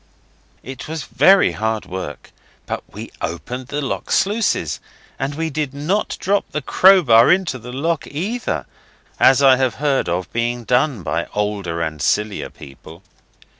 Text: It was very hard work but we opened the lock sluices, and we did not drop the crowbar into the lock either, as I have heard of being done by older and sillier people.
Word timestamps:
It 0.63 0.87
was 0.87 1.03
very 1.03 1.51
hard 1.51 1.85
work 1.85 2.31
but 2.65 2.81
we 2.91 3.11
opened 3.21 3.67
the 3.67 3.83
lock 3.83 4.09
sluices, 4.11 4.79
and 5.19 5.35
we 5.35 5.51
did 5.51 5.75
not 5.75 6.17
drop 6.19 6.45
the 6.53 6.61
crowbar 6.63 7.31
into 7.31 7.59
the 7.59 7.71
lock 7.71 8.07
either, 8.07 8.65
as 9.19 9.43
I 9.43 9.57
have 9.57 9.75
heard 9.75 10.09
of 10.09 10.33
being 10.33 10.63
done 10.63 11.03
by 11.03 11.27
older 11.35 11.83
and 11.83 12.01
sillier 12.01 12.49
people. 12.49 13.03